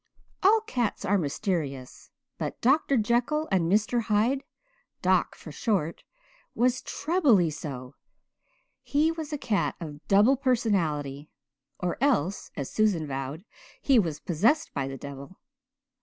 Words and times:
All 0.41 0.61
cats 0.61 1.05
are 1.05 1.19
mysterious 1.19 2.09
but 2.39 2.59
Dr. 2.59 2.97
Jekyll 2.97 3.47
and 3.51 3.71
Mr. 3.71 4.01
Hyde 4.05 4.43
"Doc" 5.03 5.35
for 5.35 5.51
short 5.51 6.01
was 6.55 6.81
trebly 6.81 7.51
so. 7.51 7.93
He 8.81 9.11
was 9.11 9.31
a 9.31 9.37
cat 9.37 9.75
of 9.79 9.99
double 10.07 10.37
personality 10.37 11.29
or 11.79 11.99
else, 12.01 12.49
as 12.57 12.71
Susan 12.71 13.05
vowed, 13.05 13.45
he 13.79 13.99
was 13.99 14.19
possessed 14.19 14.73
by 14.73 14.87
the 14.87 14.97
devil. 14.97 15.37